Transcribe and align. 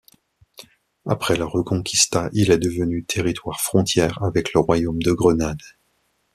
Après 1.05 1.35
la 1.35 1.45
Reconquista, 1.45 2.31
il 2.33 2.49
est 2.49 2.57
devenu 2.57 3.05
territoire 3.05 3.61
frontière 3.61 4.23
avec 4.23 4.51
le 4.55 4.59
Royaume 4.59 4.99
de 5.03 5.11
Grenade. 5.11 5.61